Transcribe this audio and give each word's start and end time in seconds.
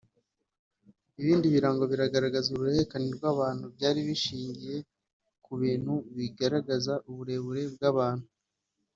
Ibindi 1.19 1.45
birango 1.53 1.83
bigaragaza 1.91 2.47
uruhererekane 2.49 3.07
rw’abantu 3.17 3.65
byari 3.75 3.99
bishingiye 4.07 4.75
ku 5.43 5.51
bintu 5.61 5.93
bigaragaza 6.15 6.93
uburebure 7.09 7.63
bw’abantu 7.75 8.27